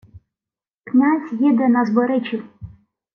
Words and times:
Князь 0.83 1.31
іде 1.33 1.67
на 1.67 1.85
Зборичів. 1.85 2.49